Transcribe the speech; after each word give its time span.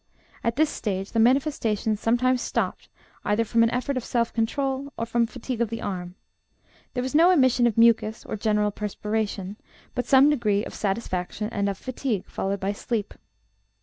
At 0.43 0.55
this 0.55 0.71
stage, 0.71 1.11
the 1.11 1.19
manifestations 1.19 1.99
sometimes 1.99 2.41
stopped, 2.41 2.89
either 3.23 3.45
from 3.45 3.61
an 3.61 3.69
effort 3.69 3.97
of 3.97 4.03
self 4.03 4.33
control 4.33 4.91
or 4.97 5.05
from 5.05 5.27
fatigue 5.27 5.61
of 5.61 5.69
the 5.69 5.83
arm. 5.83 6.15
There 6.95 7.03
was 7.03 7.13
no 7.13 7.29
emission 7.29 7.67
of 7.67 7.77
mucus, 7.77 8.25
or 8.25 8.35
general 8.35 8.71
perspiration, 8.71 9.57
but 9.93 10.07
some 10.07 10.27
degree 10.31 10.65
of 10.65 10.73
satisfaction 10.73 11.49
and 11.51 11.69
of 11.69 11.77
fatigue, 11.77 12.25
followed 12.25 12.59
by 12.59 12.71
sleep. 12.71 13.13